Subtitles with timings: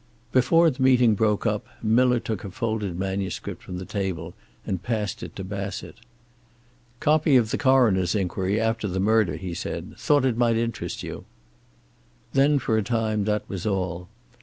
[0.31, 4.33] Before the meeting broke up Miller took a folded manuscript from the table
[4.65, 5.97] and passed it to Bassett.
[6.99, 9.93] "Copy of the Coroner's inquiry, after the murder," he said.
[9.99, 11.25] "Thought it might interest you..."
[12.33, 14.07] Then, for a time, that was all.